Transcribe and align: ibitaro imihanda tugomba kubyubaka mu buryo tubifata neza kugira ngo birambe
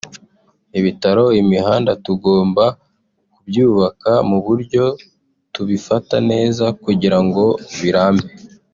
ibitaro 0.79 1.25
imihanda 1.41 1.91
tugomba 2.05 2.65
kubyubaka 3.33 4.11
mu 4.29 4.37
buryo 4.45 4.83
tubifata 5.53 6.15
neza 6.31 6.65
kugira 6.83 7.17
ngo 7.25 7.45
birambe 7.81 8.27